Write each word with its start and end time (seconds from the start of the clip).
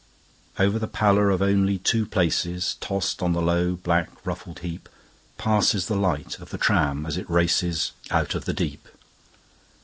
Over 0.57 0.79
the 0.79 0.87
pallor 0.87 1.29
of 1.29 1.43
only 1.43 1.77
two 1.77 2.07
placesTossed 2.07 3.21
on 3.21 3.33
the 3.33 3.39
low, 3.39 3.75
black, 3.75 4.09
ruffled 4.25 4.61
heapPasses 4.61 5.85
the 5.85 5.95
light 5.95 6.39
of 6.39 6.49
the 6.49 6.57
tram 6.57 7.05
as 7.05 7.17
it 7.17 7.27
racesOut 7.27 8.33
of 8.33 8.45
the 8.45 8.53
deep. 8.53 8.87